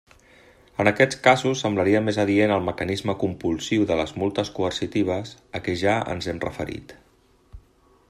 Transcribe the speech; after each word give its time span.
En 0.83 0.87
aquests 0.91 1.19
casos 1.27 1.61
semblaria 1.65 2.01
més 2.05 2.17
adient 2.23 2.55
el 2.57 2.65
mecanisme 2.71 3.17
compulsiu 3.25 3.87
de 3.93 4.01
les 4.03 4.17
multes 4.23 4.53
coercitives 4.59 5.39
a 5.61 5.65
què 5.69 5.81
ja 5.87 5.97
ens 6.17 6.33
hem 6.35 6.45
referit. 6.51 6.99